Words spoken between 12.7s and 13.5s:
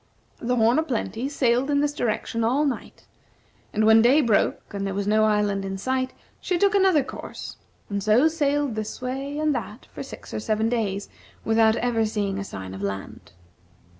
of land.